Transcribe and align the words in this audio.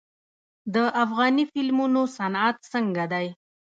د 0.73 0.75
افغاني 1.03 1.43
فلمونو 1.51 2.01
صنعت 2.17 2.55
څنګه 2.73 3.03
دی؟ 3.13 3.27